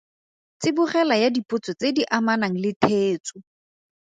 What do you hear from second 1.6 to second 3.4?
tse di amanang le theetso.